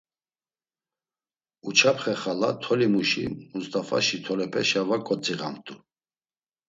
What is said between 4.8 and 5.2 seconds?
va